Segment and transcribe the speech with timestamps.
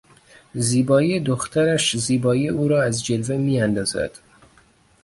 [0.53, 4.11] زیبایی دخترش زیبایی او را از جلوه میاندازد.